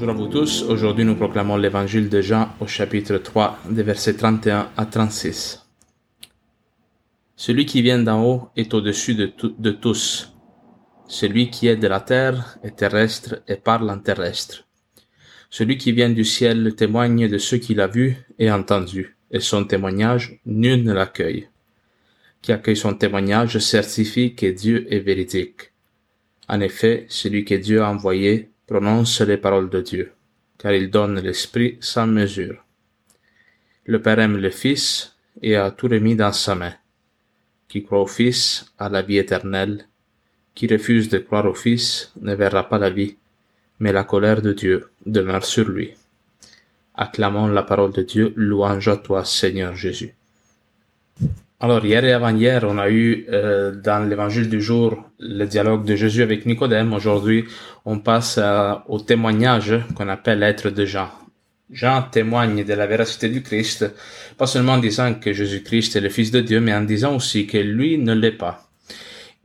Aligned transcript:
Bonjour 0.00 0.14
à 0.14 0.18
vous 0.18 0.28
tous. 0.28 0.62
Aujourd'hui, 0.62 1.04
nous 1.04 1.14
proclamons 1.14 1.58
l'évangile 1.58 2.08
de 2.08 2.22
Jean 2.22 2.54
au 2.58 2.66
chapitre 2.66 3.18
3, 3.18 3.58
des 3.68 3.82
versets 3.82 4.14
31 4.14 4.70
à 4.74 4.86
36. 4.86 5.66
Celui 7.36 7.66
qui 7.66 7.82
vient 7.82 7.98
d'en 7.98 8.24
haut 8.24 8.48
est 8.56 8.72
au-dessus 8.72 9.14
de, 9.14 9.26
tous. 9.70 10.32
Celui 11.06 11.50
qui 11.50 11.68
est 11.68 11.76
de 11.76 11.86
la 11.86 12.00
terre 12.00 12.56
est 12.62 12.76
terrestre 12.76 13.42
et 13.46 13.56
parle 13.56 13.90
en 13.90 13.98
terrestre. 13.98 14.66
Celui 15.50 15.76
qui 15.76 15.92
vient 15.92 16.08
du 16.08 16.24
ciel 16.24 16.74
témoigne 16.74 17.28
de 17.28 17.36
ce 17.36 17.56
qu'il 17.56 17.78
a 17.78 17.86
vu 17.86 18.16
et 18.38 18.50
entendu, 18.50 19.18
et 19.30 19.40
son 19.40 19.64
témoignage, 19.64 20.40
nul 20.46 20.82
ne 20.82 20.94
l'accueille. 20.94 21.50
Qui 22.40 22.52
accueille 22.52 22.74
son 22.74 22.94
témoignage 22.94 23.58
certifie 23.58 24.34
que 24.34 24.46
Dieu 24.46 24.86
est 24.90 25.00
véridique. 25.00 25.72
En 26.48 26.60
effet, 26.60 27.04
celui 27.10 27.44
que 27.44 27.54
Dieu 27.54 27.82
a 27.82 27.90
envoyé 27.90 28.50
prononce 28.70 29.20
les 29.22 29.36
paroles 29.36 29.68
de 29.68 29.80
Dieu, 29.80 30.12
car 30.56 30.72
il 30.72 30.90
donne 30.90 31.18
l'Esprit 31.18 31.76
sans 31.80 32.06
mesure. 32.06 32.64
Le 33.84 34.00
Père 34.00 34.20
aime 34.20 34.36
le 34.36 34.50
Fils 34.50 35.16
et 35.42 35.56
a 35.56 35.72
tout 35.72 35.88
remis 35.88 36.14
dans 36.14 36.32
sa 36.32 36.54
main. 36.54 36.74
Qui 37.66 37.82
croit 37.82 38.02
au 38.02 38.06
Fils 38.06 38.72
a 38.78 38.88
la 38.88 39.02
vie 39.02 39.18
éternelle. 39.18 39.86
Qui 40.54 40.68
refuse 40.68 41.08
de 41.08 41.18
croire 41.18 41.46
au 41.46 41.54
Fils 41.54 42.12
ne 42.20 42.32
verra 42.36 42.68
pas 42.68 42.78
la 42.78 42.90
vie, 42.90 43.16
mais 43.80 43.92
la 43.92 44.04
colère 44.04 44.40
de 44.40 44.52
Dieu 44.52 44.88
demeure 45.04 45.44
sur 45.44 45.68
lui. 45.68 45.94
Acclamons 46.94 47.48
la 47.48 47.64
parole 47.64 47.92
de 47.92 48.02
Dieu, 48.02 48.32
louange 48.36 48.86
à 48.86 48.96
toi, 48.96 49.24
Seigneur 49.24 49.74
Jésus. 49.74 50.14
Alors 51.62 51.84
hier 51.84 52.02
et 52.06 52.12
avant-hier, 52.12 52.64
on 52.66 52.78
a 52.78 52.88
eu 52.88 53.26
euh, 53.28 53.72
dans 53.72 54.08
l'évangile 54.08 54.48
du 54.48 54.62
jour 54.62 55.04
le 55.18 55.44
dialogue 55.44 55.84
de 55.84 55.94
Jésus 55.94 56.22
avec 56.22 56.46
Nicodème. 56.46 56.94
Aujourd'hui, 56.94 57.44
on 57.84 57.98
passe 57.98 58.40
au 58.88 58.98
témoignage 58.98 59.74
qu'on 59.94 60.08
appelle 60.08 60.38
l'être 60.38 60.70
de 60.70 60.86
Jean. 60.86 61.10
Jean 61.70 62.00
témoigne 62.00 62.64
de 62.64 62.72
la 62.72 62.86
véracité 62.86 63.28
du 63.28 63.42
Christ, 63.42 63.92
pas 64.38 64.46
seulement 64.46 64.72
en 64.72 64.78
disant 64.78 65.12
que 65.12 65.34
Jésus-Christ 65.34 65.96
est 65.96 66.00
le 66.00 66.08
Fils 66.08 66.30
de 66.30 66.40
Dieu, 66.40 66.60
mais 66.60 66.72
en 66.72 66.80
disant 66.80 67.16
aussi 67.16 67.46
que 67.46 67.58
lui 67.58 67.98
ne 67.98 68.14
l'est 68.14 68.32
pas. 68.32 68.70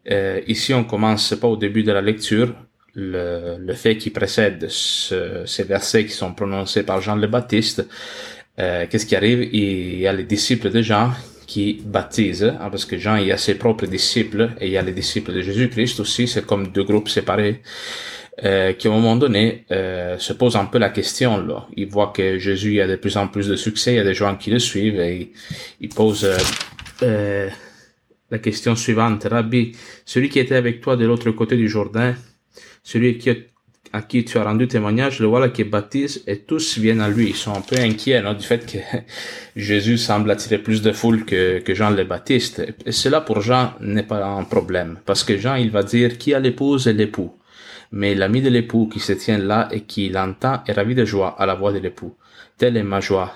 Euh, 0.09 0.39
ici, 0.47 0.73
on 0.73 0.85
commence 0.85 1.35
pas 1.35 1.49
au 1.49 1.57
début 1.57 1.83
de 1.83 1.91
la 1.91 2.01
lecture. 2.01 2.53
Le, 2.93 3.57
le 3.59 3.73
fait 3.73 3.97
qui 3.97 4.09
précède 4.09 4.67
ce, 4.69 5.43
ces 5.45 5.63
versets 5.63 6.05
qui 6.05 6.13
sont 6.13 6.33
prononcés 6.33 6.83
par 6.83 7.01
Jean 7.01 7.17
le 7.17 7.27
Baptiste, 7.27 7.85
euh, 8.57 8.85
qu'est-ce 8.89 9.05
qui 9.05 9.17
arrive? 9.17 9.49
Il 9.51 9.99
y 9.99 10.07
a 10.07 10.13
les 10.13 10.23
disciples 10.23 10.71
de 10.71 10.81
Jean 10.81 11.11
qui 11.45 11.81
baptise, 11.85 12.43
hein, 12.43 12.69
parce 12.69 12.85
que 12.85 12.97
Jean 12.97 13.15
il 13.17 13.31
a 13.31 13.37
ses 13.37 13.55
propres 13.55 13.85
disciples 13.85 14.51
et 14.59 14.67
il 14.67 14.71
y 14.71 14.77
a 14.77 14.81
les 14.81 14.91
disciples 14.91 15.33
de 15.33 15.41
Jésus-Christ 15.41 15.99
aussi, 15.99 16.27
c'est 16.27 16.45
comme 16.45 16.67
deux 16.67 16.83
groupes 16.83 17.09
séparés. 17.09 17.61
Euh, 18.43 18.73
qui 18.73 18.89
à 18.89 18.91
un 18.91 18.93
moment 18.93 19.15
donné 19.15 19.63
euh, 19.71 20.17
se 20.17 20.33
posent 20.33 20.57
un 20.57 20.65
peu 20.65 20.77
la 20.77 20.89
question 20.89 21.37
là. 21.37 21.67
Ils 21.77 21.87
voient 21.87 22.11
que 22.13 22.37
Jésus 22.37 22.81
a 22.81 22.87
de 22.87 22.97
plus 22.97 23.15
en 23.15 23.29
plus 23.29 23.47
de 23.47 23.55
succès, 23.55 23.93
il 23.93 23.95
y 23.95 23.99
a 23.99 24.03
des 24.03 24.13
gens 24.13 24.35
qui 24.35 24.49
le 24.49 24.59
suivent 24.59 24.99
et 24.99 25.31
ils 25.79 25.87
posent 25.87 26.25
euh, 26.25 26.37
euh, 27.03 27.49
la 28.29 28.39
question 28.39 28.75
suivante. 28.75 29.23
Rabbi, 29.23 29.71
celui 30.05 30.27
qui 30.27 30.39
était 30.39 30.55
avec 30.55 30.81
toi 30.81 30.97
de 30.97 31.05
l'autre 31.05 31.31
côté 31.31 31.55
du 31.55 31.69
Jourdain, 31.69 32.15
celui 32.83 33.17
qui 33.17 33.29
à 33.95 34.01
qui 34.01 34.25
tu 34.25 34.37
as 34.37 34.43
rendu 34.43 34.67
témoignage, 34.67 35.19
le 35.19 35.27
voilà 35.27 35.47
qui 35.49 35.63
baptise 35.63 36.21
et 36.27 36.39
tous 36.39 36.77
viennent 36.77 36.99
à 36.99 37.07
lui. 37.09 37.29
Ils 37.29 37.35
sont 37.35 37.53
un 37.55 37.61
peu 37.61 37.77
inquiets 37.77 38.21
non, 38.21 38.33
du 38.33 38.45
fait 38.45 38.65
que 38.69 38.77
Jésus 39.55 39.97
semble 39.97 40.29
attirer 40.31 40.57
plus 40.57 40.81
de 40.81 40.91
foule 40.91 41.23
que, 41.23 41.59
que 41.59 41.73
Jean 41.73 41.91
le 41.91 42.03
Baptiste. 42.03 42.61
Et 42.85 42.91
cela 42.91 43.21
pour 43.21 43.41
Jean 43.41 43.73
n'est 43.79 44.03
pas 44.03 44.25
un 44.25 44.43
problème, 44.43 44.99
parce 45.05 45.23
que 45.23 45.37
Jean 45.37 45.55
il 45.55 45.71
va 45.71 45.83
dire 45.83 46.17
qui 46.17 46.33
a 46.33 46.39
l'épouse 46.39 46.87
et 46.87 46.93
l'époux. 46.93 47.31
Mais 47.93 48.15
l'ami 48.15 48.41
de 48.41 48.49
l'époux 48.49 48.89
qui 48.91 48.99
se 48.99 49.13
tient 49.13 49.37
là 49.37 49.69
et 49.71 49.81
qui 49.81 50.09
l'entend 50.09 50.61
est 50.67 50.73
ravi 50.73 50.93
de 50.93 51.05
joie 51.05 51.35
à 51.39 51.45
la 51.45 51.55
voix 51.55 51.71
de 51.71 51.79
l'époux. 51.79 52.15
Telle 52.57 52.75
est 52.75 52.83
ma 52.83 52.99
joie, 52.99 53.31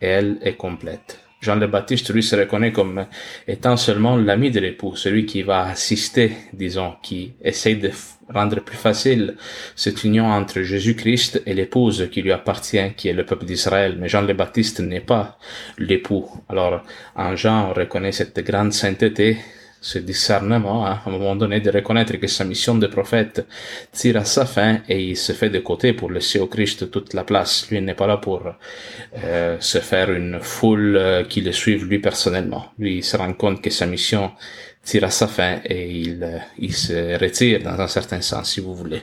et 0.00 0.06
elle 0.06 0.38
est 0.42 0.56
complète. 0.56 1.29
Jean 1.40 1.56
le 1.56 1.68
Baptiste, 1.68 2.12
lui, 2.12 2.22
se 2.22 2.36
reconnaît 2.36 2.70
comme 2.72 3.06
étant 3.48 3.78
seulement 3.78 4.16
l'ami 4.16 4.50
de 4.50 4.60
l'époux, 4.60 4.94
celui 4.94 5.24
qui 5.24 5.42
va 5.42 5.68
assister, 5.68 6.32
disons, 6.52 6.96
qui 7.02 7.32
essaye 7.42 7.76
de 7.76 7.90
rendre 8.28 8.60
plus 8.60 8.76
facile 8.76 9.36
cette 9.74 10.04
union 10.04 10.26
entre 10.26 10.60
Jésus-Christ 10.60 11.42
et 11.46 11.54
l'épouse 11.54 12.08
qui 12.12 12.20
lui 12.20 12.32
appartient, 12.32 12.92
qui 12.94 13.08
est 13.08 13.14
le 13.14 13.24
peuple 13.24 13.46
d'Israël. 13.46 13.96
Mais 13.98 14.08
Jean 14.08 14.20
le 14.20 14.34
Baptiste 14.34 14.80
n'est 14.80 15.00
pas 15.00 15.38
l'époux. 15.78 16.28
Alors, 16.50 16.82
en 17.16 17.34
Jean, 17.36 17.70
on 17.70 17.72
reconnaît 17.72 18.12
cette 18.12 18.38
grande 18.40 18.74
sainteté, 18.74 19.38
ce 19.80 19.98
discernement, 19.98 20.86
hein, 20.86 21.00
à 21.04 21.08
un 21.08 21.12
moment 21.12 21.34
donné, 21.36 21.60
de 21.60 21.70
reconnaître 21.70 22.16
que 22.16 22.26
sa 22.26 22.44
mission 22.44 22.74
de 22.74 22.86
prophète 22.86 23.46
tire 23.92 24.18
à 24.18 24.24
sa 24.24 24.44
fin 24.44 24.80
et 24.88 25.02
il 25.02 25.16
se 25.16 25.32
fait 25.32 25.48
de 25.48 25.58
côté 25.58 25.92
pour 25.94 26.10
laisser 26.10 26.38
au 26.38 26.46
Christ 26.46 26.90
toute 26.90 27.14
la 27.14 27.24
place. 27.24 27.70
Lui 27.70 27.80
n'est 27.80 27.94
pas 27.94 28.06
là 28.06 28.18
pour 28.18 28.42
euh, 29.24 29.56
se 29.60 29.78
faire 29.78 30.12
une 30.12 30.38
foule 30.40 30.96
euh, 30.96 31.24
qui 31.24 31.40
le 31.40 31.52
suive 31.52 31.86
lui 31.86 31.98
personnellement. 31.98 32.66
Lui, 32.78 32.98
il 32.98 33.04
se 33.04 33.16
rend 33.16 33.32
compte 33.32 33.62
que 33.62 33.70
sa 33.70 33.86
mission 33.86 34.32
tire 34.84 35.04
à 35.04 35.10
sa 35.10 35.26
fin 35.28 35.60
et 35.64 35.90
il, 35.90 36.22
euh, 36.22 36.38
il 36.58 36.74
se 36.74 37.18
retire 37.18 37.62
dans 37.62 37.80
un 37.80 37.88
certain 37.88 38.20
sens, 38.20 38.50
si 38.50 38.60
vous 38.60 38.74
voulez. 38.74 39.02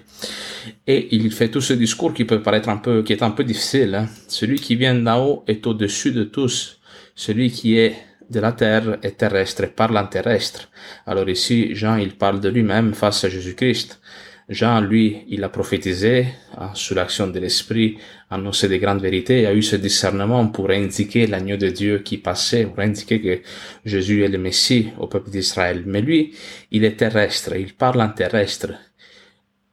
Et 0.85 1.07
il 1.15 1.31
fait 1.31 1.49
tout 1.49 1.61
ce 1.61 1.73
discours 1.73 2.13
qui 2.13 2.25
peut 2.25 2.41
paraître 2.41 2.69
un 2.69 2.77
peu, 2.77 3.01
qui 3.01 3.13
est 3.13 3.23
un 3.23 3.31
peu 3.31 3.43
difficile. 3.43 3.95
Hein. 3.95 4.07
Celui 4.27 4.59
qui 4.59 4.75
vient 4.75 4.95
d'en 4.95 5.25
haut 5.25 5.43
est 5.47 5.65
au-dessus 5.65 6.11
de 6.11 6.23
tous. 6.23 6.79
Celui 7.15 7.49
qui 7.49 7.79
est 7.79 7.95
de 8.29 8.39
la 8.39 8.51
terre 8.51 8.97
est 9.03 9.17
terrestre 9.17 9.63
et 9.63 9.67
parle 9.67 9.97
en 9.97 10.07
terrestre. 10.07 10.69
Alors 11.05 11.29
ici, 11.29 11.75
Jean, 11.75 11.95
il 11.97 12.15
parle 12.15 12.39
de 12.39 12.49
lui-même 12.49 12.93
face 12.93 13.23
à 13.23 13.29
Jésus-Christ. 13.29 13.99
Jean, 14.49 14.79
lui, 14.79 15.25
il 15.27 15.43
a 15.43 15.49
prophétisé, 15.49 16.27
hein, 16.57 16.71
sous 16.73 16.93
l'action 16.93 17.27
de 17.27 17.37
l'Esprit, 17.37 17.97
annoncé 18.29 18.69
des 18.69 18.79
grandes 18.79 19.01
vérités, 19.01 19.45
a 19.45 19.53
eu 19.53 19.61
ce 19.61 19.75
discernement 19.75 20.47
pour 20.47 20.69
indiquer 20.69 21.27
l'agneau 21.27 21.57
de 21.57 21.67
Dieu 21.67 21.99
qui 21.99 22.17
passait, 22.17 22.65
pour 22.65 22.79
indiquer 22.79 23.19
que 23.19 23.41
Jésus 23.83 24.23
est 24.23 24.29
le 24.29 24.37
Messie 24.37 24.89
au 24.99 25.07
peuple 25.07 25.31
d'Israël. 25.31 25.83
Mais 25.85 26.01
lui, 26.01 26.33
il 26.71 26.85
est 26.85 26.95
terrestre, 26.95 27.57
il 27.57 27.73
parle 27.73 28.01
en 28.01 28.09
terrestre. 28.09 28.71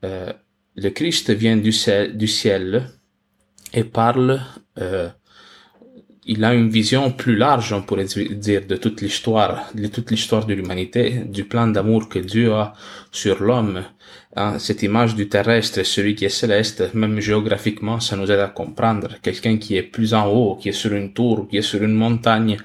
Euh, 0.05 0.33
le 0.75 0.91
Christ 0.91 1.31
vient 1.31 1.57
du 1.57 1.71
ciel, 1.71 2.17
du 2.17 2.27
ciel 2.27 2.91
et 3.73 3.85
parle 3.85 4.41
euh, 4.79 5.09
il 6.27 6.45
a 6.45 6.55
une 6.55 6.71
vision 6.71 7.11
plus 7.11 7.37
large, 7.37 7.73
on 7.73 7.83
pourrait 7.83 8.05
dire, 8.05 8.67
de 8.67 8.77
toute 8.77 9.01
l'histoire, 9.03 9.71
de 9.75 9.87
toute 9.89 10.11
l'histoire 10.11 10.47
de 10.47 10.55
l'humanité, 10.55 11.23
du 11.27 11.45
plan 11.45 11.67
d'amour 11.67 12.09
que 12.09 12.19
Dieu 12.19 12.53
a 12.53 12.73
sur 13.13 13.43
l'homme. 13.43 13.85
Hein, 14.37 14.59
cette 14.59 14.83
image 14.83 15.15
du 15.15 15.29
terrestre, 15.29 15.85
celui 15.85 16.15
qui 16.17 16.25
est 16.25 16.29
céleste, 16.29 16.93
même 16.95 17.21
géographiquement, 17.21 18.01
ça 18.01 18.17
nous 18.17 18.31
aide 18.31 18.41
à 18.41 18.49
comprendre. 18.49 19.09
Quelqu'un 19.23 19.59
qui 19.59 19.77
est 19.77 19.83
plus 19.83 20.13
en 20.13 20.27
haut, 20.27 20.57
qui 20.57 20.71
est 20.71 20.73
sur 20.73 20.93
une 20.93 21.13
tour, 21.13 21.47
qui 21.49 21.59
est 21.59 21.63
sur 21.63 21.83
une 21.83 21.95
montagne, 21.95 22.57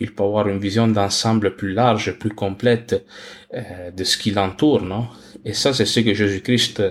il 0.00 0.14
peut 0.14 0.22
avoir 0.22 0.48
une 0.48 0.58
vision 0.58 0.88
d'ensemble 0.88 1.54
plus 1.56 1.72
large, 1.72 2.18
plus 2.18 2.30
complète 2.30 3.04
euh, 3.52 3.90
de 3.90 4.04
ce 4.04 4.16
qui 4.16 4.30
l'entoure, 4.30 4.82
non? 4.82 5.06
Et 5.44 5.52
ça, 5.52 5.74
c'est 5.74 5.86
ce 5.86 6.00
que 6.00 6.14
Jésus-Christ, 6.14 6.82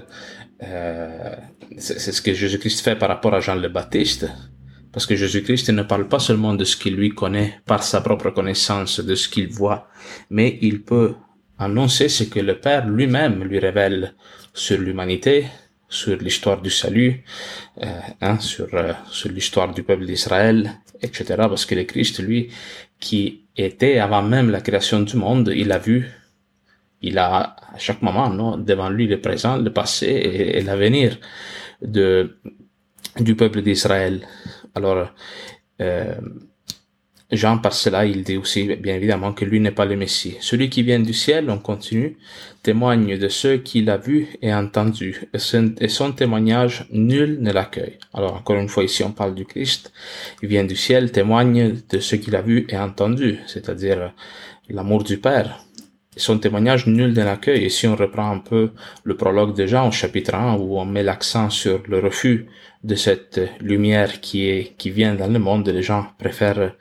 euh, 0.63 1.35
c'est 1.77 2.11
ce 2.11 2.21
que 2.21 2.33
Jésus-Christ 2.33 2.81
fait 2.81 2.95
par 2.95 3.09
rapport 3.09 3.33
à 3.33 3.39
Jean 3.39 3.55
le 3.55 3.69
Baptiste. 3.69 4.27
Parce 4.97 5.05
que 5.05 5.15
Jésus-Christ 5.15 5.69
ne 5.69 5.83
parle 5.83 6.07
pas 6.07 6.17
seulement 6.17 6.55
de 6.55 6.63
ce 6.63 6.75
qu'il 6.75 6.95
lui 6.95 7.11
connaît 7.11 7.59
par 7.67 7.83
sa 7.83 8.01
propre 8.01 8.31
connaissance, 8.31 8.99
de 8.99 9.13
ce 9.13 9.29
qu'il 9.29 9.47
voit, 9.47 9.87
mais 10.31 10.57
il 10.63 10.81
peut 10.81 11.13
annoncer 11.59 12.09
ce 12.09 12.23
que 12.23 12.39
le 12.39 12.59
Père 12.59 12.87
lui-même 12.87 13.43
lui 13.43 13.59
révèle 13.59 14.15
sur 14.55 14.79
l'humanité, 14.79 15.45
sur 15.87 16.17
l'histoire 16.17 16.63
du 16.63 16.71
salut, 16.71 17.23
euh, 17.83 17.99
hein, 18.21 18.39
sur, 18.39 18.73
euh, 18.73 18.93
sur 19.11 19.29
l'histoire 19.29 19.71
du 19.71 19.83
peuple 19.83 20.07
d'Israël, 20.07 20.73
etc. 21.03 21.25
Parce 21.37 21.67
que 21.67 21.75
le 21.75 21.83
Christ, 21.83 22.17
lui, 22.19 22.49
qui 22.99 23.43
était 23.55 23.99
avant 23.99 24.23
même 24.23 24.49
la 24.49 24.61
création 24.61 25.01
du 25.01 25.15
monde, 25.15 25.53
il 25.55 25.71
a 25.73 25.77
vu, 25.77 26.07
il 27.03 27.19
a 27.19 27.55
à 27.71 27.77
chaque 27.77 28.01
moment, 28.01 28.31
non, 28.31 28.57
devant 28.57 28.89
lui 28.89 29.05
le 29.05 29.21
présent, 29.21 29.57
le 29.57 29.71
passé 29.71 30.07
et, 30.07 30.57
et 30.57 30.61
l'avenir 30.63 31.19
de 31.83 32.35
du 33.23 33.35
peuple 33.35 33.61
d'Israël. 33.61 34.21
Alors, 34.75 35.09
euh, 35.81 36.15
Jean, 37.29 37.57
par 37.57 37.73
cela, 37.73 38.05
il 38.05 38.23
dit 38.23 38.37
aussi, 38.37 38.63
bien 38.77 38.95
évidemment, 38.95 39.33
que 39.33 39.43
lui 39.43 39.59
n'est 39.59 39.71
pas 39.71 39.83
le 39.83 39.97
Messie. 39.97 40.37
Celui 40.39 40.69
qui 40.69 40.81
vient 40.81 40.99
du 40.99 41.11
ciel, 41.11 41.49
on 41.49 41.57
continue, 41.57 42.17
témoigne 42.63 43.17
de 43.17 43.27
ce 43.27 43.57
qu'il 43.57 43.89
a 43.89 43.97
vu 43.97 44.29
et 44.41 44.53
entendu, 44.53 45.23
et 45.33 45.87
son, 45.89 46.11
témoignage, 46.13 46.87
nul 46.89 47.39
ne 47.41 47.51
l'accueille. 47.51 47.97
Alors, 48.13 48.35
encore 48.35 48.55
une 48.55 48.69
fois, 48.69 48.85
ici, 48.85 49.03
on 49.03 49.11
parle 49.11 49.35
du 49.35 49.45
Christ. 49.45 49.91
Il 50.41 50.47
vient 50.47 50.63
du 50.63 50.77
ciel, 50.77 51.11
témoigne 51.11 51.75
de 51.89 51.99
ce 51.99 52.15
qu'il 52.15 52.35
a 52.35 52.41
vu 52.41 52.65
et 52.69 52.77
entendu, 52.77 53.39
c'est-à-dire 53.45 54.13
l'amour 54.69 55.03
du 55.03 55.17
Père. 55.17 55.66
Son 56.17 56.39
témoignage, 56.39 56.87
nul 56.87 57.13
ne 57.13 57.23
l'accueille. 57.23 57.65
Et 57.65 57.69
si 57.69 57.87
on 57.87 57.95
reprend 57.95 58.31
un 58.31 58.39
peu 58.39 58.71
le 59.03 59.15
prologue 59.15 59.55
de 59.55 59.65
Jean 59.65 59.87
au 59.87 59.91
chapitre 59.91 60.35
1, 60.35 60.55
où 60.57 60.77
on 60.77 60.85
met 60.85 61.03
l'accent 61.03 61.49
sur 61.49 61.83
le 61.87 61.99
refus 61.99 62.47
de 62.83 62.95
cette 62.95 63.39
lumière 63.59 64.21
qui 64.21 64.47
est, 64.47 64.75
qui 64.77 64.89
vient 64.89 65.15
dans 65.15 65.27
le 65.27 65.39
monde, 65.39 65.67
les 65.67 65.81
gens 65.81 66.07
préfèrent 66.17 66.73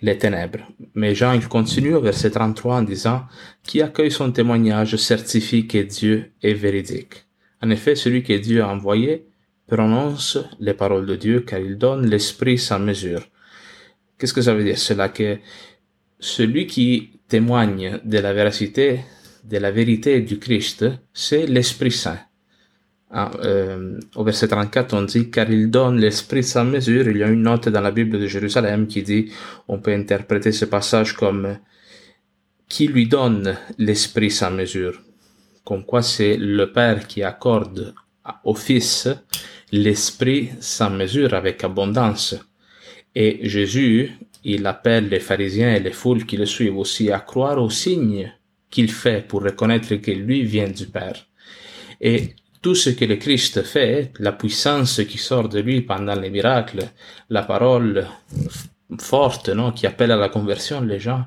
les 0.00 0.18
ténèbres. 0.18 0.60
Mais 0.94 1.14
Jean, 1.14 1.32
il 1.32 1.48
continue 1.48 1.94
au 1.94 2.00
verset 2.00 2.30
33 2.30 2.76
en 2.76 2.82
disant, 2.82 3.22
qui 3.62 3.80
accueille 3.82 4.10
son 4.10 4.32
témoignage 4.32 4.96
certifie 4.96 5.66
que 5.66 5.78
Dieu 5.78 6.32
est 6.42 6.54
véridique. 6.54 7.26
En 7.62 7.70
effet, 7.70 7.94
celui 7.94 8.22
que 8.22 8.32
Dieu 8.32 8.62
a 8.62 8.68
envoyé 8.68 9.26
prononce 9.68 10.38
les 10.60 10.74
paroles 10.74 11.06
de 11.06 11.16
Dieu 11.16 11.40
car 11.40 11.60
il 11.60 11.78
donne 11.78 12.06
l'esprit 12.06 12.58
sans 12.58 12.80
mesure. 12.80 13.22
Qu'est-ce 14.18 14.34
que 14.34 14.42
ça 14.42 14.54
veut 14.54 14.64
dire? 14.64 14.78
Cela 14.78 15.08
que 15.08 15.38
celui 16.18 16.66
qui 16.66 17.20
témoigne 17.32 17.98
de 18.04 18.18
la 18.18 18.34
véracité, 18.34 19.00
de 19.52 19.56
la 19.56 19.70
vérité 19.70 20.20
du 20.20 20.38
Christ, 20.38 20.84
c'est 21.14 21.46
l'Esprit 21.46 21.90
Saint. 21.90 22.20
Ah, 23.10 23.30
euh, 23.42 23.98
au 24.16 24.22
verset 24.22 24.48
34, 24.48 24.92
on 24.94 25.02
dit, 25.02 25.30
car 25.30 25.50
il 25.50 25.70
donne 25.70 25.98
l'esprit 25.98 26.44
sans 26.44 26.66
mesure. 26.66 27.08
Il 27.08 27.16
y 27.16 27.22
a 27.22 27.28
une 27.28 27.42
note 27.42 27.70
dans 27.70 27.80
la 27.80 27.90
Bible 27.90 28.18
de 28.18 28.26
Jérusalem 28.26 28.86
qui 28.86 29.02
dit, 29.02 29.32
on 29.66 29.78
peut 29.78 29.94
interpréter 29.94 30.52
ce 30.52 30.66
passage 30.66 31.14
comme, 31.14 31.58
qui 32.68 32.86
lui 32.86 33.06
donne 33.06 33.56
l'esprit 33.78 34.30
sans 34.30 34.50
mesure. 34.50 35.00
Comme 35.64 35.84
quoi 35.84 36.02
c'est 36.02 36.36
le 36.36 36.70
Père 36.70 37.06
qui 37.06 37.22
accorde 37.22 37.94
au 38.44 38.54
Fils 38.54 39.08
l'esprit 39.70 40.50
sans 40.60 40.90
mesure 40.90 41.32
avec 41.32 41.64
abondance. 41.64 42.34
Et 43.14 43.48
Jésus, 43.48 44.12
il 44.44 44.66
appelle 44.66 45.08
les 45.08 45.20
pharisiens 45.20 45.74
et 45.74 45.80
les 45.80 45.92
foules 45.92 46.26
qui 46.26 46.36
le 46.36 46.46
suivent 46.46 46.78
aussi 46.78 47.10
à 47.10 47.20
croire 47.20 47.62
aux 47.62 47.70
signes 47.70 48.32
qu'il 48.70 48.90
fait 48.90 49.26
pour 49.26 49.42
reconnaître 49.42 49.94
que 49.96 50.10
lui 50.10 50.42
vient 50.42 50.68
du 50.68 50.86
Père. 50.86 51.26
Et 52.00 52.34
tout 52.62 52.74
ce 52.74 52.90
que 52.90 53.04
le 53.04 53.16
Christ 53.16 53.62
fait, 53.62 54.12
la 54.18 54.32
puissance 54.32 55.02
qui 55.08 55.18
sort 55.18 55.48
de 55.48 55.60
lui 55.60 55.82
pendant 55.82 56.14
les 56.14 56.30
miracles, 56.30 56.88
la 57.28 57.42
parole 57.42 58.06
forte, 59.00 59.48
non, 59.48 59.72
qui 59.72 59.86
appelle 59.86 60.12
à 60.12 60.16
la 60.16 60.28
conversion 60.28 60.80
les 60.80 61.00
gens, 61.00 61.24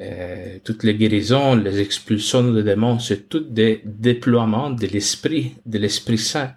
euh, 0.00 0.58
toutes 0.64 0.82
les 0.82 0.94
guérisons, 0.94 1.54
les 1.54 1.80
expulsions 1.80 2.42
de 2.42 2.62
démons, 2.62 2.98
c'est 2.98 3.28
tout 3.28 3.40
des 3.40 3.82
déploiements 3.84 4.70
de 4.70 4.86
l'esprit, 4.86 5.54
de 5.64 5.78
l'esprit 5.78 6.18
saint, 6.18 6.54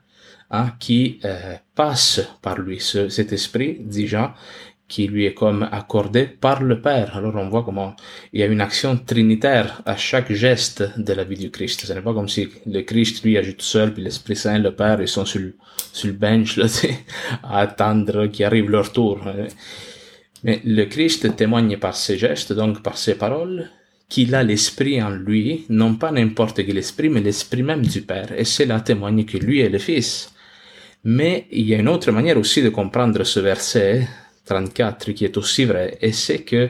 hein, 0.49 0.73
qui 0.79 1.19
euh, 1.23 1.55
passe 1.75 2.21
par 2.41 2.57
lui. 2.57 2.79
cet 2.79 3.31
esprit, 3.33 3.77
dit 3.81 4.07
Jean, 4.07 4.33
qui 4.87 5.07
lui 5.07 5.25
est 5.25 5.33
comme 5.33 5.67
accordé 5.71 6.25
par 6.25 6.63
le 6.63 6.81
Père. 6.81 7.17
Alors 7.17 7.35
on 7.35 7.49
voit 7.49 7.63
comment 7.63 7.95
il 8.31 8.39
y 8.39 8.43
a 8.43 8.45
une 8.45 8.61
action 8.61 8.97
trinitaire 8.97 9.81
à 9.85 9.97
chaque 9.97 10.31
geste 10.31 10.83
de 10.97 11.13
la 11.13 11.23
vie 11.25 11.37
du 11.37 11.51
Christ. 11.51 11.85
Ce 11.85 11.91
n'est 11.93 12.01
pas 12.01 12.13
comme 12.13 12.29
si 12.29 12.47
le 12.65 12.81
Christ 12.81 13.23
lui 13.23 13.37
agit 13.37 13.55
tout 13.55 13.65
seul, 13.65 13.93
puis 13.93 14.03
l'Esprit 14.03 14.35
Saint, 14.35 14.59
le 14.59 14.73
Père, 14.73 15.01
ils 15.01 15.07
sont 15.07 15.25
sur, 15.25 15.41
sur 15.91 16.07
le 16.07 16.13
bench 16.13 16.57
là, 16.57 16.67
à 17.43 17.59
attendre 17.59 18.27
qu'il 18.27 18.45
arrive 18.45 18.69
leur 18.69 18.91
tour. 18.93 19.19
Mais 20.43 20.61
le 20.63 20.85
Christ 20.85 21.35
témoigne 21.35 21.77
par 21.77 21.95
ses 21.95 22.17
gestes, 22.17 22.53
donc 22.53 22.81
par 22.81 22.97
ses 22.97 23.15
paroles, 23.15 23.69
qu'il 24.07 24.33
a 24.35 24.43
l'Esprit 24.43 25.01
en 25.03 25.09
lui, 25.09 25.65
non 25.69 25.95
pas 25.95 26.11
n'importe 26.11 26.65
quel 26.65 26.77
esprit, 26.77 27.09
mais 27.09 27.19
l'Esprit 27.19 27.63
même 27.63 27.85
du 27.85 28.01
Père. 28.01 28.31
Et 28.37 28.45
cela 28.45 28.79
témoigne 28.79 29.25
que 29.25 29.37
lui 29.37 29.59
est 29.59 29.69
le 29.69 29.79
Fils. 29.79 30.33
Mais 31.03 31.47
il 31.51 31.67
y 31.67 31.75
a 31.75 31.79
une 31.79 31.89
autre 31.89 32.11
manière 32.11 32.37
aussi 32.37 32.61
de 32.61 32.69
comprendre 32.69 33.23
ce 33.23 33.39
verset, 33.39 34.07
34 34.47 35.11
qui 35.11 35.25
est 35.25 35.37
aussi 35.37 35.65
vrai, 35.65 35.97
et 36.01 36.11
c'est 36.11 36.43
que 36.43 36.69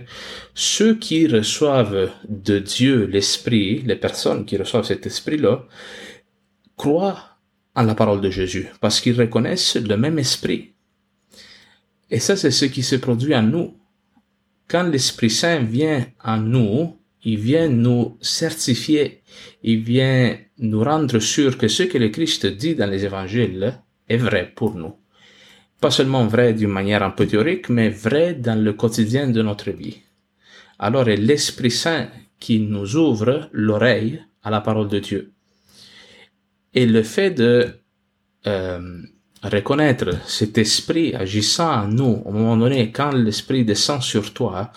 ceux 0.54 0.96
qui 0.96 1.28
reçoivent 1.28 2.12
de 2.28 2.60
Dieu 2.60 3.06
l'Esprit, 3.06 3.84
les 3.86 3.96
personnes 3.96 4.46
qui 4.46 4.58
reçoivent 4.58 4.86
cet 4.86 5.06
Esprit-là, 5.06 5.64
croient 6.76 7.38
en 7.76 7.84
la 7.84 7.96
parole 7.96 8.22
de 8.22 8.30
Jésus, 8.30 8.68
parce 8.82 9.00
qu'ils 9.00 9.20
reconnaissent 9.20 9.76
le 9.76 9.96
même 9.96 10.20
Esprit. 10.20 10.74
Et 12.10 12.20
ça, 12.20 12.36
c'est 12.36 12.52
ce 12.52 12.66
qui 12.66 12.84
se 12.84 12.96
produit 12.96 13.36
en 13.36 13.44
nous. 13.44 13.78
Quand 14.68 14.84
l'Esprit 14.84 15.30
Saint 15.30 15.60
vient 15.60 16.06
en 16.24 16.38
nous, 16.38 16.98
il 17.24 17.38
vient 17.40 17.68
nous 17.68 18.18
certifier, 18.22 19.22
il 19.64 19.84
vient 19.84 20.38
nous 20.60 20.84
rendre 20.84 21.20
sûr 21.20 21.58
que 21.58 21.68
ce 21.68 21.84
que 21.84 21.98
le 21.98 22.10
Christ 22.10 22.46
dit 22.46 22.76
dans 22.76 22.90
les 22.90 23.06
évangiles 23.06 23.80
est 24.10 24.18
vrai 24.18 24.52
pour 24.56 24.76
nous 24.76 24.96
pas 25.80 25.92
seulement 25.92 26.26
vrai 26.26 26.54
d'une 26.54 26.70
manière 26.70 27.04
un 27.04 27.12
peu 27.12 27.28
théorique, 27.28 27.70
mais 27.70 27.90
vrai 27.90 28.34
dans 28.34 28.60
le 28.62 28.74
quotidien 28.74 29.28
de 29.30 29.42
notre 29.42 29.72
vie. 29.72 29.98
Alors, 30.80 31.06
c'est 31.06 31.18
l'Esprit 31.18 31.72
Saint 31.72 32.10
qui 32.40 32.60
nous 32.60 32.96
ouvre 32.96 33.50
l'oreille 33.52 34.22
à 34.44 34.50
la 34.50 34.62
parole 34.62 34.88
de 34.88 35.00
Dieu. 35.00 35.32
Et 36.74 36.86
le 36.86 37.04
fait 37.04 37.32
de 37.32 37.80
euh, 38.46 39.02
reconnaître 39.44 40.10
cet 40.28 40.58
esprit 40.58 41.16
agissant 41.16 41.84
en 41.84 41.88
nous, 41.88 42.22
au 42.26 42.32
moment 42.32 42.58
donné, 42.58 42.92
quand 42.92 43.12
l'esprit 43.12 43.66
descend 43.66 44.02
sur 44.02 44.34
toi, 44.34 44.72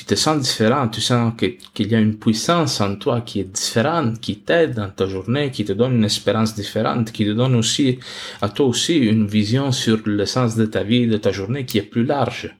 tu 0.00 0.06
te 0.06 0.14
sens 0.14 0.40
différent, 0.40 0.88
tu 0.88 1.02
sens 1.02 1.34
qu'il 1.36 1.92
y 1.92 1.94
a 1.94 1.98
une 1.98 2.16
puissance 2.16 2.80
en 2.80 2.96
toi 2.96 3.20
qui 3.20 3.40
est 3.40 3.52
différente, 3.52 4.18
qui 4.18 4.38
t'aide 4.38 4.72
dans 4.72 4.88
ta 4.88 5.06
journée, 5.06 5.50
qui 5.50 5.66
te 5.66 5.74
donne 5.74 5.96
une 5.96 6.04
espérance 6.04 6.54
différente, 6.54 7.12
qui 7.12 7.26
te 7.26 7.32
donne 7.32 7.54
aussi, 7.54 7.98
à 8.40 8.48
toi 8.48 8.64
aussi, 8.64 8.96
une 8.96 9.26
vision 9.26 9.72
sur 9.72 9.98
le 10.06 10.24
sens 10.24 10.56
de 10.56 10.64
ta 10.64 10.84
vie, 10.84 11.06
de 11.06 11.18
ta 11.18 11.32
journée 11.32 11.66
qui 11.66 11.76
est 11.76 11.82
plus 11.82 12.06
large. 12.06 12.56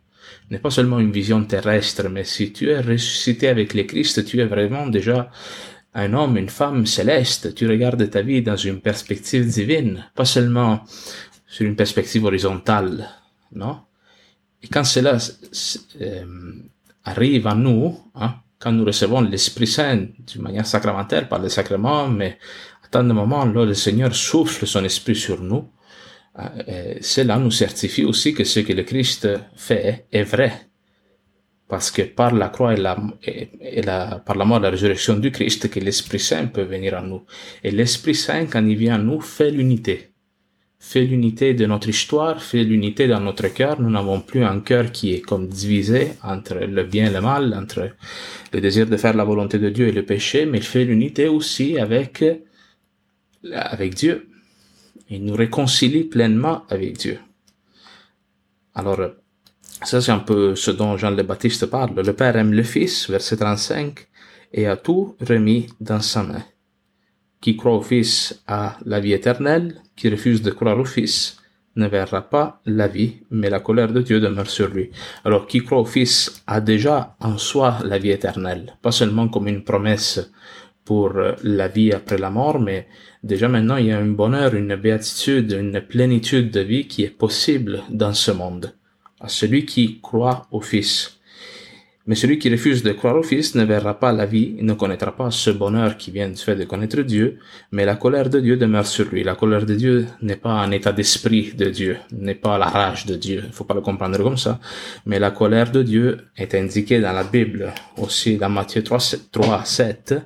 N'est 0.51 0.59
pas 0.59 0.69
seulement 0.69 0.99
une 0.99 1.13
vision 1.13 1.43
terrestre, 1.43 2.11
mais 2.11 2.25
si 2.25 2.53
tu 2.53 2.69
es 2.69 2.79
ressuscité 2.79 3.49
avec 3.49 3.73
le 3.73 3.85
Christ, 3.85 4.23
tu 4.27 4.39
es 4.41 4.45
vraiment 4.45 4.87
déjà 4.87 5.31
un 5.95 6.13
homme, 6.13 6.37
une 6.37 6.51
femme 6.51 6.85
céleste. 6.85 7.55
Tu 7.55 7.67
regardes 7.67 8.11
ta 8.11 8.21
vie 8.21 8.43
dans 8.43 8.57
une 8.57 8.83
perspective 8.83 9.47
divine, 9.47 10.05
pas 10.15 10.27
seulement 10.27 10.85
sur 11.47 11.65
une 11.65 11.75
perspective 11.75 12.23
horizontale, 12.23 13.09
non? 13.55 13.79
Et 14.63 14.69
quand 14.69 14.85
cela 14.85 15.17
euh, 16.03 16.25
arrive 17.11 17.47
à 17.47 17.55
nous, 17.55 17.99
hein, 18.15 18.35
quand 18.59 18.73
nous 18.73 18.85
recevons 18.85 19.21
l'Esprit 19.23 19.67
Saint 19.67 20.07
d'une 20.27 20.43
manière 20.43 20.67
sacramentelle 20.67 21.29
par 21.29 21.41
le 21.41 21.49
sacrement, 21.49 22.09
mais 22.09 22.39
à 22.85 22.89
tant 22.89 23.05
de 23.05 23.13
moments, 23.13 23.45
là, 23.45 23.65
le 23.65 23.75
Seigneur 23.75 24.15
souffle 24.15 24.67
son 24.67 24.85
Esprit 24.85 25.17
sur 25.17 25.43
nous, 25.43 25.69
euh, 26.39 26.95
cela 27.01 27.39
nous 27.39 27.51
certifie 27.51 28.05
aussi 28.05 28.35
que 28.35 28.45
ce 28.45 28.61
que 28.61 28.73
le 28.73 28.85
Christ 28.85 29.29
fait 29.57 30.07
est 30.13 30.23
vrai. 30.23 30.53
Parce 31.69 31.91
que 31.91 32.03
par 32.03 32.35
la 32.35 32.49
croix 32.49 32.75
et, 32.75 32.77
la, 32.77 32.97
et, 33.23 33.83
la, 33.83 34.21
par 34.27 34.37
la 34.37 34.45
mort 34.45 34.59
et 34.59 34.63
la 34.63 34.71
résurrection 34.71 35.17
du 35.17 35.31
Christ, 35.31 35.71
que 35.71 35.81
l'Esprit 35.81 36.19
Saint 36.19 36.47
peut 36.47 36.63
venir 36.63 36.97
à 36.97 37.03
nous. 37.03 37.23
Et 37.63 37.71
l'Esprit 37.71 38.15
Saint, 38.15 38.47
quand 38.47 38.65
il 38.67 38.77
vient 38.77 38.97
à 38.97 38.99
nous, 38.99 39.21
fait 39.21 39.51
l'unité 39.51 40.10
fait 40.83 41.05
l'unité 41.05 41.53
de 41.53 41.67
notre 41.67 41.91
histoire, 41.91 42.43
fait 42.43 42.65
l'unité 42.65 43.07
dans 43.07 43.21
notre 43.21 43.49
cœur. 43.49 43.81
Nous 43.81 43.91
n'avons 43.91 44.21
plus 44.21 44.43
un 44.43 44.61
cœur 44.61 44.91
qui 44.91 45.13
est 45.13 45.21
comme 45.21 45.47
divisé 45.47 46.13
entre 46.23 46.55
le 46.55 46.83
bien 46.85 47.07
et 47.09 47.13
le 47.13 47.21
mal, 47.21 47.55
entre 47.55 47.91
le 48.53 48.61
désir 48.61 48.87
de 48.87 48.97
faire 48.97 49.15
la 49.15 49.25
volonté 49.25 49.59
de 49.59 49.69
Dieu 49.69 49.89
et 49.89 49.93
le 49.93 50.05
péché, 50.05 50.47
mais 50.47 50.59
il 50.59 50.65
fait 50.65 50.87
l'unité 50.87 51.29
aussi 51.29 51.79
avec, 51.79 52.25
avec 53.53 53.95
Dieu. 53.95 54.29
Il 55.11 55.25
nous 55.27 55.35
réconcilie 55.35 56.05
pleinement 56.05 56.65
avec 56.71 56.97
Dieu. 56.97 57.19
Alors, 58.75 59.01
ça 59.83 60.01
c'est 60.01 60.13
un 60.13 60.19
peu 60.21 60.57
ce 60.57 60.71
dont 60.71 60.97
Jean 60.97 61.11
le 61.11 61.23
Baptiste 61.23 61.67
parle. 61.67 61.95
Le 61.95 62.13
Père 62.15 62.37
aime 62.37 62.55
le 62.55 62.63
Fils, 62.63 63.11
verset 63.11 63.37
35, 63.37 64.09
et 64.55 64.67
a 64.67 64.77
tout 64.77 65.15
remis 65.21 65.67
dans 65.79 66.01
sa 66.01 66.23
main. 66.23 66.43
Qui 67.41 67.57
croit 67.57 67.75
au 67.75 67.83
Fils 67.83 68.43
a 68.47 68.77
la 68.85 69.01
vie 69.01 69.13
éternelle, 69.13 69.83
qui 69.97 70.09
refuse 70.09 70.43
de 70.43 70.51
croire 70.51 70.79
au 70.79 70.85
Fils 70.85 71.41
ne 71.77 71.87
verra 71.87 72.23
pas 72.23 72.61
la 72.67 72.89
vie, 72.89 73.19
mais 73.31 73.49
la 73.49 73.61
colère 73.61 73.93
de 73.93 74.03
Dieu 74.03 74.21
demeure 74.21 74.51
sur 74.51 74.69
lui. 74.69 74.91
Alors 75.25 75.47
qui 75.47 75.63
croit 75.65 75.81
au 75.81 75.85
Fils 75.85 76.43
a 76.47 76.61
déjà 76.61 77.17
en 77.21 77.39
soi 77.39 77.79
la 77.85 77.99
vie 77.99 78.11
éternelle, 78.11 78.77
pas 78.83 78.93
seulement 78.93 79.29
comme 79.29 79.49
une 79.49 79.65
promesse 79.65 80.33
pour 80.85 81.13
la 81.43 81.69
vie 81.69 81.93
après 81.93 82.19
la 82.19 82.31
mort, 82.31 82.59
mais 82.59 82.89
déjà 83.23 83.49
maintenant 83.49 83.77
il 83.77 83.87
y 83.87 83.93
a 83.93 83.99
un 83.99 84.07
bonheur, 84.07 84.55
une 84.55 84.75
béatitude, 84.77 85.53
une 85.53 85.81
plénitude 85.81 86.51
de 86.51 86.61
vie 86.61 86.89
qui 86.89 87.05
est 87.05 87.17
possible 87.17 87.83
dans 87.91 88.15
ce 88.15 88.33
monde, 88.33 88.75
à 89.21 89.29
celui 89.29 89.65
qui 89.65 90.01
croit 90.01 90.47
au 90.51 90.61
Fils. 90.61 91.20
Mais 92.11 92.17
celui 92.17 92.41
qui 92.41 92.51
refuse 92.51 92.83
de 92.83 92.91
croire 92.91 93.15
au 93.15 93.23
Fils 93.23 93.55
ne 93.55 93.63
verra 93.63 93.95
pas 93.95 94.11
la 94.11 94.27
vie, 94.27 94.57
ne 94.63 94.73
connaîtra 94.73 95.15
pas 95.15 95.31
ce 95.31 95.51
bonheur 95.51 95.97
qui 95.97 96.11
vient 96.11 96.29
du 96.29 96.43
fait 96.43 96.57
de 96.57 96.65
connaître 96.65 97.03
Dieu, 97.03 97.39
mais 97.71 97.85
la 97.85 97.95
colère 97.95 98.29
de 98.29 98.41
Dieu 98.41 98.57
demeure 98.57 98.89
sur 98.89 99.05
lui. 99.13 99.23
La 99.23 99.37
colère 99.37 99.65
de 99.65 99.77
Dieu 99.77 100.09
n'est 100.21 100.35
pas 100.35 100.55
un 100.55 100.73
état 100.73 100.91
d'esprit 100.91 101.53
de 101.57 101.67
Dieu, 101.67 101.99
n'est 102.11 102.35
pas 102.35 102.59
la 102.59 102.67
rage 102.67 103.07
de 103.07 103.15
Dieu. 103.15 103.45
Il 103.47 103.53
faut 103.53 103.63
pas 103.63 103.75
le 103.75 103.81
comprendre 103.81 104.21
comme 104.25 104.37
ça. 104.37 104.59
Mais 105.07 105.21
la 105.21 105.31
colère 105.31 105.71
de 105.71 105.85
Dieu 105.85 106.19
est 106.37 106.53
indiquée 106.57 106.99
dans 106.99 107.13
la 107.13 107.23
Bible, 107.23 107.73
aussi 107.97 108.37
dans 108.37 108.51
Matthieu 108.51 108.83
3, 108.83 108.99
3 109.31 109.65
7, 109.65 110.17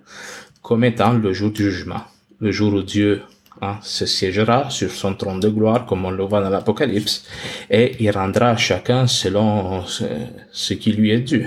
comme 0.62 0.84
étant 0.84 1.12
le 1.12 1.34
jour 1.34 1.50
du 1.50 1.70
jugement. 1.70 2.00
Le 2.40 2.50
jour 2.50 2.72
où 2.72 2.82
Dieu 2.82 3.20
hein, 3.60 3.76
se 3.82 4.06
siégera 4.06 4.70
sur 4.70 4.90
son 4.90 5.14
trône 5.16 5.38
de 5.38 5.50
gloire, 5.50 5.84
comme 5.84 6.06
on 6.06 6.10
le 6.10 6.24
voit 6.24 6.40
dans 6.40 6.48
l'Apocalypse, 6.48 7.26
et 7.68 7.96
il 8.00 8.10
rendra 8.10 8.56
chacun 8.56 9.06
selon 9.06 9.84
ce 9.84 10.72
qui 10.72 10.90
lui 10.90 11.10
est 11.10 11.20
dû. 11.20 11.46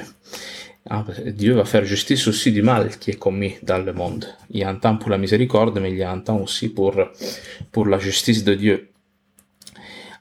Ah, 0.89 1.03
Dieu 1.25 1.53
va 1.53 1.65
faire 1.65 1.83
justice 1.83 2.27
aussi 2.27 2.51
du 2.51 2.61
mal 2.61 2.97
qui 2.97 3.11
est 3.11 3.19
commis 3.19 3.55
dans 3.61 3.79
le 3.79 3.91
monde. 3.91 4.25
Il 4.51 4.61
y 4.61 4.63
a 4.63 4.69
un 4.69 4.75
temps 4.75 4.95
pour 4.95 5.09
la 5.09 5.17
miséricorde, 5.17 5.77
mais 5.79 5.91
il 5.91 5.97
y 5.97 6.03
a 6.03 6.11
un 6.11 6.19
temps 6.19 6.37
aussi 6.37 6.69
pour, 6.69 6.95
la 7.85 7.99
justice 7.99 8.43
de 8.45 8.53
Dieu. 8.53 8.89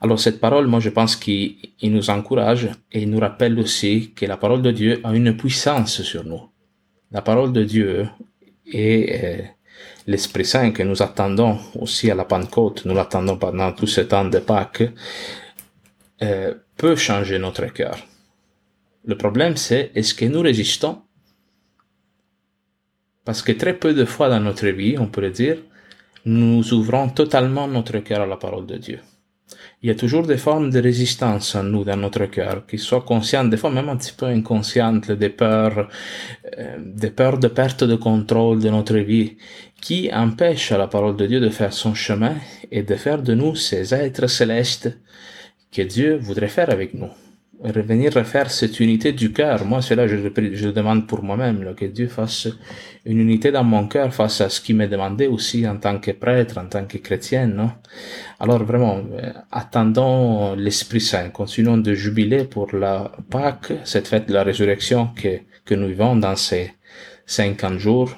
Alors 0.00 0.18
cette 0.18 0.40
parole, 0.40 0.66
moi 0.66 0.80
je 0.80 0.90
pense 0.90 1.14
qu'il 1.14 1.56
nous 1.82 2.10
encourage 2.10 2.68
et 2.92 3.02
il 3.02 3.10
nous 3.10 3.20
rappelle 3.20 3.58
aussi 3.60 4.12
que 4.14 4.26
la 4.26 4.36
parole 4.36 4.60
de 4.60 4.72
Dieu 4.72 5.00
a 5.04 5.14
une 5.14 5.36
puissance 5.36 6.02
sur 6.02 6.24
nous. 6.24 6.42
La 7.12 7.22
parole 7.22 7.52
de 7.52 7.62
Dieu 7.62 8.08
et 8.66 9.24
euh, 9.24 9.42
l'Esprit 10.08 10.44
Saint 10.44 10.72
que 10.72 10.82
nous 10.82 11.00
attendons 11.00 11.58
aussi 11.78 12.10
à 12.10 12.16
la 12.16 12.24
Pentecôte, 12.24 12.84
nous 12.84 12.94
l'attendons 12.94 13.36
pendant 13.36 13.72
tout 13.72 13.86
ce 13.86 14.00
temps 14.00 14.24
de 14.24 14.38
Pâques, 14.40 14.90
euh, 16.22 16.54
peut 16.76 16.96
changer 16.96 17.38
notre 17.38 17.66
cœur. 17.66 17.96
Le 19.06 19.16
problème, 19.16 19.56
c'est 19.56 19.92
est-ce 19.94 20.14
que 20.14 20.24
nous 20.24 20.40
résistons? 20.40 21.02
Parce 23.24 23.40
que 23.40 23.52
très 23.52 23.74
peu 23.74 23.94
de 23.94 24.04
fois 24.04 24.28
dans 24.28 24.40
notre 24.40 24.66
vie, 24.66 24.96
on 24.98 25.06
pourrait 25.06 25.30
dire, 25.30 25.58
nous 26.24 26.74
ouvrons 26.74 27.08
totalement 27.08 27.68
notre 27.68 27.98
cœur 27.98 28.22
à 28.22 28.26
la 28.26 28.36
parole 28.36 28.66
de 28.66 28.76
Dieu. 28.78 28.98
Il 29.80 29.88
y 29.88 29.92
a 29.92 29.94
toujours 29.94 30.26
des 30.26 30.38
formes 30.38 30.70
de 30.70 30.80
résistance 30.80 31.54
en 31.54 31.62
nous, 31.62 31.84
dans 31.84 31.96
notre 31.96 32.26
cœur, 32.26 32.66
qui 32.66 32.78
soient 32.78 33.02
conscientes, 33.02 33.48
des 33.48 33.56
fois 33.56 33.70
même 33.70 33.88
un 33.88 33.96
petit 33.96 34.12
peu 34.12 34.26
inconscientes, 34.26 35.12
des 35.12 35.28
peurs, 35.28 35.88
euh, 36.58 36.76
des 36.80 37.10
peurs 37.10 37.38
de 37.38 37.46
perte 37.46 37.84
de 37.84 37.94
contrôle 37.94 38.58
de 38.60 38.70
notre 38.70 38.96
vie, 38.96 39.36
qui 39.80 40.10
empêchent 40.12 40.72
la 40.72 40.88
parole 40.88 41.16
de 41.16 41.26
Dieu 41.26 41.38
de 41.38 41.50
faire 41.50 41.72
son 41.72 41.94
chemin 41.94 42.34
et 42.72 42.82
de 42.82 42.96
faire 42.96 43.22
de 43.22 43.34
nous 43.34 43.54
ces 43.54 43.94
êtres 43.94 44.26
célestes 44.26 44.98
que 45.70 45.82
Dieu 45.82 46.16
voudrait 46.16 46.48
faire 46.48 46.70
avec 46.70 46.92
nous 46.94 47.10
revenir 47.72 48.12
refaire 48.14 48.50
cette 48.50 48.80
unité 48.80 49.12
du 49.12 49.32
cœur. 49.32 49.64
Moi, 49.64 49.82
c'est 49.82 49.94
là 49.94 50.06
je, 50.06 50.16
je 50.52 50.68
demande 50.68 51.06
pour 51.06 51.22
moi-même 51.22 51.74
que 51.74 51.84
Dieu 51.86 52.08
fasse 52.08 52.48
une 53.04 53.20
unité 53.20 53.52
dans 53.52 53.64
mon 53.64 53.86
cœur 53.86 54.12
face 54.12 54.40
à 54.40 54.48
ce 54.48 54.60
qui 54.60 54.74
m'est 54.74 54.88
demandé 54.88 55.26
aussi 55.26 55.66
en 55.66 55.76
tant 55.76 55.98
que 55.98 56.10
prêtre, 56.10 56.58
en 56.58 56.66
tant 56.66 56.84
que 56.84 56.98
chrétien. 56.98 57.46
Non? 57.46 57.70
Alors 58.40 58.64
vraiment, 58.64 58.98
euh, 59.12 59.32
attendons 59.50 60.54
l'Esprit 60.54 61.00
Saint, 61.00 61.30
continuons 61.30 61.78
de 61.78 61.94
jubiler 61.94 62.44
pour 62.44 62.74
la 62.74 63.12
Pâque, 63.30 63.72
cette 63.84 64.08
fête 64.08 64.28
de 64.28 64.34
la 64.34 64.42
résurrection 64.42 65.10
que, 65.14 65.40
que 65.64 65.74
nous 65.74 65.88
vivons 65.88 66.16
dans 66.16 66.36
ces 66.36 66.72
50 67.26 67.78
jours, 67.78 68.16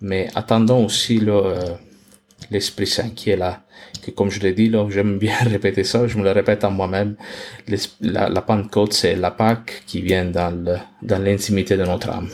mais 0.00 0.28
attendons 0.34 0.84
aussi 0.84 1.20
euh, 1.26 1.74
l'Esprit 2.50 2.86
Saint 2.86 3.10
qui 3.10 3.30
est 3.30 3.36
là 3.36 3.65
que 3.98 4.10
comme 4.10 4.30
je 4.30 4.40
l'ai 4.40 4.52
dit, 4.52 4.68
là, 4.68 4.86
j'aime 4.90 5.18
bien 5.18 5.36
répéter 5.42 5.84
ça, 5.84 6.06
je 6.06 6.16
me 6.18 6.24
le 6.24 6.32
répète 6.32 6.64
à 6.64 6.70
moi-même, 6.70 7.16
la, 8.00 8.28
la 8.28 8.42
Pentecôte, 8.42 8.92
c'est 8.92 9.16
la 9.16 9.30
Pâque 9.30 9.82
qui 9.86 10.00
vient 10.00 10.24
dans 10.24 10.78
l'intimité 11.02 11.76
de 11.76 11.84
notre 11.84 12.10
âme. 12.10 12.28